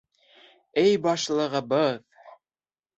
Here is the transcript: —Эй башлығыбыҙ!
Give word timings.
—Эй 0.85 0.97
башлығыбыҙ! 1.05 2.05